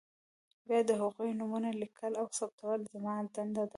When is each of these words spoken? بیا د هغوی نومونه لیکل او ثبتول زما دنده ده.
بیا 0.67 0.79
د 0.89 0.91
هغوی 1.01 1.31
نومونه 1.39 1.69
لیکل 1.81 2.13
او 2.21 2.27
ثبتول 2.39 2.79
زما 2.93 3.13
دنده 3.35 3.63
ده. 3.67 3.69